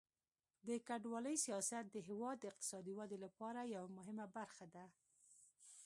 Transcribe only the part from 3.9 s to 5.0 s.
مهمه برخه ده.